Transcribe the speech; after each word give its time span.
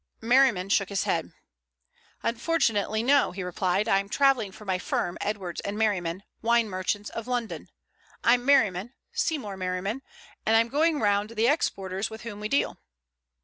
Merriman 0.19 0.69
shook 0.69 0.89
his 0.89 1.03
head. 1.03 1.31
"Unfortunately, 2.23 3.03
no," 3.03 3.33
he 3.33 3.43
replied. 3.43 3.87
"I'm 3.87 4.09
travelling 4.09 4.51
for 4.51 4.65
my 4.65 4.79
firm, 4.79 5.15
Edwards 5.21 5.61
& 5.69 5.71
Merriman, 5.71 6.23
Wine 6.41 6.67
Merchants 6.67 7.11
of 7.11 7.27
London. 7.27 7.69
I'm 8.23 8.43
Merriman, 8.43 8.95
Seymour 9.13 9.57
Merriman, 9.57 10.01
and 10.43 10.55
I'm 10.55 10.69
going 10.69 10.99
round 11.01 11.29
the 11.29 11.45
exporters 11.47 12.09
with 12.09 12.21
whom 12.23 12.39
we 12.39 12.49
deal." 12.49 12.79